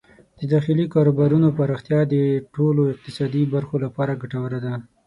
د 0.39 0.41
داخلي 0.53 0.85
کاروبارونو 0.93 1.47
پراختیا 1.57 1.99
د 2.13 2.15
ټولو 2.55 2.81
اقتصادي 2.93 3.43
برخو 3.53 3.75
لپاره 3.85 4.19
ګټوره 4.21 4.59
ده. 4.65 4.73